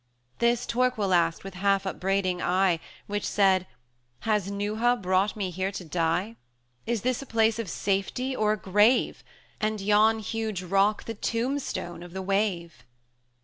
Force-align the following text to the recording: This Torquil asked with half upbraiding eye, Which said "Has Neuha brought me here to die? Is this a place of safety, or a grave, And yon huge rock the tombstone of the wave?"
This 0.39 0.65
Torquil 0.65 1.13
asked 1.13 1.43
with 1.43 1.53
half 1.53 1.85
upbraiding 1.85 2.41
eye, 2.41 2.79
Which 3.05 3.23
said 3.23 3.67
"Has 4.21 4.49
Neuha 4.49 4.95
brought 4.99 5.35
me 5.35 5.51
here 5.51 5.71
to 5.73 5.85
die? 5.85 6.37
Is 6.87 7.03
this 7.03 7.21
a 7.21 7.27
place 7.27 7.59
of 7.59 7.69
safety, 7.69 8.35
or 8.35 8.53
a 8.53 8.57
grave, 8.57 9.23
And 9.59 9.79
yon 9.79 10.17
huge 10.17 10.63
rock 10.63 11.03
the 11.03 11.13
tombstone 11.13 12.01
of 12.01 12.13
the 12.13 12.23
wave?" 12.23 12.83